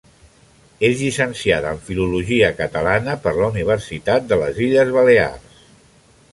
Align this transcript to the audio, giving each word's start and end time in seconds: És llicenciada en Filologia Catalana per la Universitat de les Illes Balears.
És 0.87 0.95
llicenciada 1.01 1.73
en 1.77 1.83
Filologia 1.89 2.49
Catalana 2.63 3.15
per 3.27 3.35
la 3.37 3.53
Universitat 3.55 4.29
de 4.33 4.43
les 4.45 4.61
Illes 4.69 4.93
Balears. 4.99 5.65